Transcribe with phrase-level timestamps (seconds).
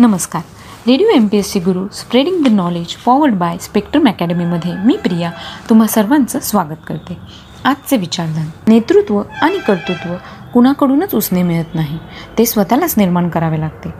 [0.00, 0.42] नमस्कार.
[0.86, 5.30] Radio M P S C Guru spreading the knowledge forward by spectrum अकॅडमीमध्ये मी प्रिया
[5.68, 7.16] तुम्हा सर्वांचं स्वागत करते.
[7.64, 10.14] आजचे विचारधन नेतृत्व आणि कर्तृत्व
[10.54, 11.98] कुणाकडूनच उसने मिळत नाही
[12.38, 13.92] ते स्वतःलाच निर्माण करावे लागते.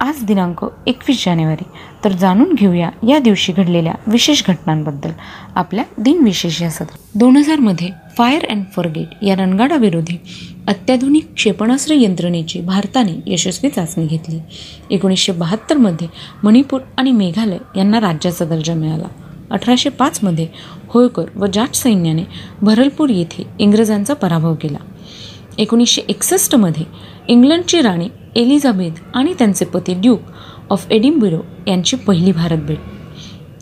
[0.00, 1.64] आज दिनांक एकवीस जानेवारी.
[2.04, 5.10] तर जाणून घेऊया या दिवशी घडलेल्या विशेष घटनांबद्दल.
[5.54, 7.88] आपल्या दिनविशेष या सत्र दोन हजारमध्ये
[8.18, 10.20] फायर अँड फॉरगेट या रणगाडाविरोधी
[10.68, 14.38] अत्याधुनिक क्षेपणास्त्र यंत्रणेची भारताने यशस्वी चाचणी घेतली.
[14.90, 16.08] एकोणीसशे बहात्तरमध्ये
[16.42, 19.08] मणिपूर आणि मेघालय यांना राज्याचा दर्जा मिळाला.
[19.50, 20.48] अठराशे पाचमध्ये
[20.88, 22.24] होळकर व जाट सैन्याने
[22.62, 24.78] भरलपूर येथे इंग्रजांचा पराभव केला.
[25.58, 26.84] एकोणीसशे एकसष्टमध्ये
[27.28, 30.20] इंग्लंडची राणी एलिझाबेथ आणि त्यांचे पती ड्यूक
[30.70, 32.78] ऑफ एडिंबिरो यांची पहिली भारत भेट.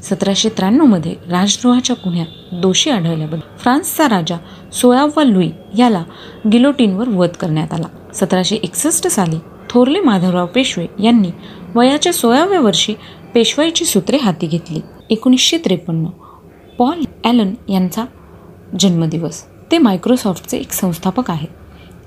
[0.03, 4.37] सतराशे त्र्याण्णवमध्ये राजद्रोहाच्या गुन्ह्यात दोषी आढळल्याबद्दल फ्रान्सचा राजा
[4.73, 6.05] सोळावा लुई याला
[6.53, 7.87] गिलोटीनवर वध करण्यात आला.
[8.15, 9.37] सतराशे एकसष्ट साली
[9.71, 11.31] थोरले माधवराव पेशवे यांनी
[11.75, 12.95] वयाच्या सोळाव्या वर्षी
[13.35, 14.81] पेशवाईची सूत्रे हाती घेतली.
[15.11, 16.07] एकोणीसशे त्रेपन्न
[16.79, 18.05] पॉल ॲलन यांचा
[18.81, 19.45] जन्मदिवस.
[19.73, 21.49] ते मायक्रोसॉफ्टचे एक संस्थापक आहेत.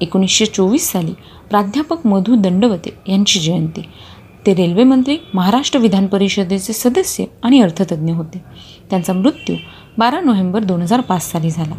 [0.02, 1.14] एकोणीसशे चोवीस साली
[1.50, 3.82] प्राध्यापक मधु दंडवते यांची जयंती.
[4.46, 8.42] ते रेल्वेमंत्री महाराष्ट्र विधान परिषदेचे सदस्य आणि अर्थतज्ञ होते.
[8.90, 9.56] त्यांचा मृत्यू
[9.98, 11.76] बारा नोव्हेंबर दोन हजार पाच साली झाला.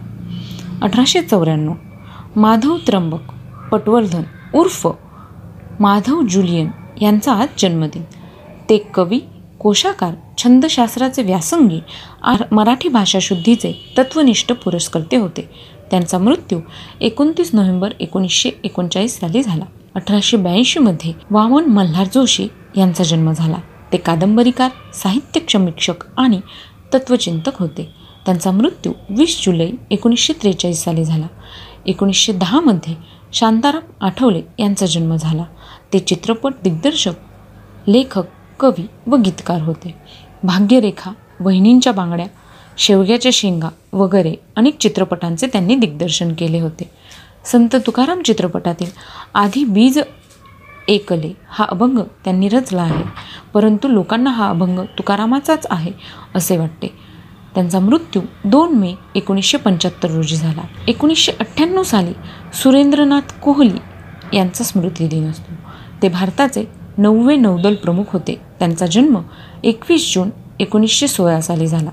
[0.83, 1.75] अठराशे चौऱ्याण्णव
[2.37, 3.21] माधव त्र्यंबक
[3.73, 4.23] पटवर्धन
[4.55, 4.89] उर्फ
[5.81, 6.69] माधव जुलियन
[7.01, 8.03] यांचा आज जन्मदिन.
[8.71, 9.21] ते कवी
[9.59, 11.81] कोशाकार छंदशास्त्राचे व्यासंगी
[12.53, 15.49] मराठी भाषाशुद्धीचे तत्वनिष्ठ पुरस्कर्ते होते.
[15.91, 16.61] त्यांचा मृत्यू
[17.01, 19.65] एकोणतीस नोव्हेंबर एकोणीसशे एकोणचाळीस साली झाला.
[19.95, 23.57] अठराशे ब्याऐंशीमध्ये वामन मल्हार जोशी यांचा जन्म झाला.
[23.93, 26.41] ते कादंबरीकार साहित्य समीक्षक आणि
[26.95, 27.91] तत्वचिंतक होते.
[28.27, 31.27] त्यांचा मृत्यू वीस जुलै एकोणीसशे त्रेचाळीस साली झाला.
[31.87, 32.95] एकोणीसशे दहामध्ये
[33.33, 35.45] शांताराम आठवले यांचा जन्म झाला.
[35.93, 37.13] ते चित्रपट दिग्दर्शक
[37.89, 38.23] लेखक
[38.61, 39.95] कवी व गीतकार होते.
[40.43, 42.27] भाग्यरेखा वहिनींच्या बांगड्या
[42.81, 46.91] शेवग्याच्या शेंगा वगैरे अनेक चित्रपटांचे त्यांनी दिग्दर्शन केले होते.
[47.45, 48.91] संत तुकाराम चित्रपटातील
[49.35, 49.99] आधी बीज
[50.89, 53.05] एकले हा अभंग त्यांनी रचला आहे.
[53.55, 55.91] परंतु लोकांना हा अभंग तुकारामाचाच आहे
[56.35, 56.87] असे वाटते.
[57.55, 60.63] त्यांचा मृत्यू दोन मे एकोणीसशे पंच्याहत्तर रोजी झाला.
[60.89, 62.13] एकोणीसशे अठ्ठ्याण्णव साली
[62.55, 63.79] सुरेंद्रनाथ कोहली
[64.37, 65.53] यांचा स्मृतिदिन असतो.
[66.03, 66.65] ते भारताचे
[66.99, 68.41] नववे नौदल प्रमुख होते.
[68.59, 69.19] त्यांचा जन्म
[69.65, 70.31] एकवीस जून
[70.61, 71.91] एकोणीसशे सोळा साली झाला.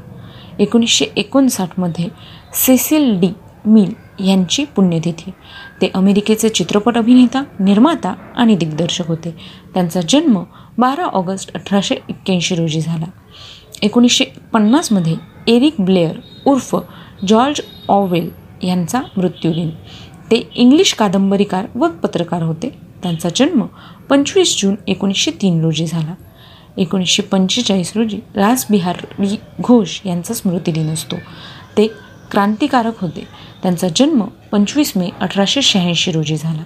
[0.60, 2.08] एकोणीसशे एकोणसाठमध्ये
[2.54, 3.30] सेसिल डी
[3.66, 3.94] मिल
[4.28, 5.32] यांची पुण्यतिथी.
[5.82, 9.36] ते अमेरिकेचे चित्रपट अभिनेता निर्माता आणि दिग्दर्शक होते.
[9.74, 10.44] त्यांचा जन्म
[10.78, 13.06] बारा ऑगस्ट अठराशे एक्क्याऐंशी रोजी झाला.
[13.82, 15.16] एकोणीसशे पन्नासमध्ये
[15.48, 16.16] एरिक ब्लेअर
[16.46, 16.76] उर्फ
[17.28, 18.32] जॉर्ज ऑवेल
[18.64, 19.70] यांचा मृत्यू दिन.
[20.32, 22.70] ते इंग्लिश कादंबरीकार व पत्रकार होते.
[23.04, 23.66] त्यांचा जन्म
[24.10, 26.14] पंचवीस जून एकोणीसशे तीन रोजी झाला.
[26.78, 31.16] एकोणीसशे पंचेचाळीस रोजी रासबिहारी घोष यांचा स्मृतिदिन असतो.
[31.78, 31.88] ते
[32.32, 33.28] क्रांतिकारक होते.
[33.64, 36.64] त्यांचा जन्म पंचवीस मे अठराशे शहाऐंशी रोजी झाला.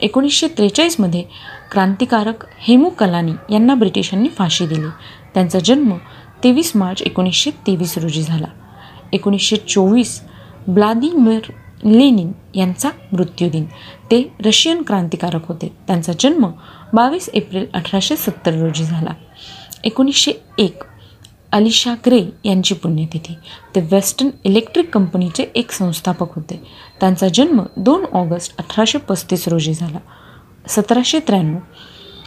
[0.00, 1.24] एकोणीसशे त्रेचाळीसमध्ये
[1.72, 4.88] क्रांतिकारक हेमू कलानी यांना ब्रिटिशांनी फाशी दिली.
[5.34, 5.92] त्यांचा जन्म
[6.44, 8.46] तेवीस मार्च एकोणीसशे तेवीस रोजी झाला.
[9.12, 10.20] एकोणीसशे चोवीस
[10.68, 11.40] ब्लादिमिर
[11.84, 13.64] लेनिन यांचा मृत्यूदिन
[14.10, 15.72] ते रशियन क्रांतिकारक होते.
[15.86, 16.46] त्यांचा जन्म
[16.92, 19.10] बावीस एप्रिल अठराशे सत्तर रोजी झाला.
[19.84, 20.82] एकोणीसशे एक
[21.52, 23.34] अलिशा ग्रे यांची पुण्यतिथी.
[23.74, 26.62] ते वेस्टर्न इलेक्ट्रिक कंपनीचे एक संस्थापक होते.
[27.00, 29.98] त्यांचा जन्म दोन ऑगस्ट अठराशे पस्तीस रोजी झाला.
[30.68, 31.58] सतराशे त्र्याण्णव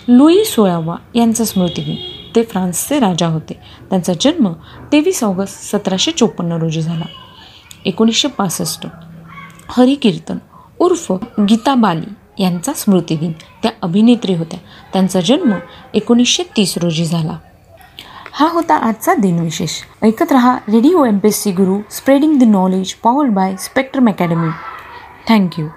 [0.08, 1.96] लुई सोळावा यांचा स्मृतिदिन
[2.36, 3.54] ते फ्रान्सचे राजा होते.
[3.90, 4.54] त्यांचा जन्म
[4.92, 7.06] तेवीस ऑगस्ट सतराशे चोपन्न रोजी झाला.
[7.86, 8.88] एकोणीसशे पासष्ट
[9.70, 10.38] हरिकीर्तन
[10.80, 14.60] उर्फ गीता बाली यांचा स्मृतिदिन त्या अभिनेत्री होत्या.
[14.94, 15.54] त्यांचा जन्म
[15.94, 17.38] एकोणीसशे तीस रोजी झाला.
[18.32, 19.72] हा होता आजचा दिनविशेष.
[20.04, 24.50] ऐकत रहा radio M P S C Guru spreading the knowledge power by spectrum academy
[25.30, 25.68] thank you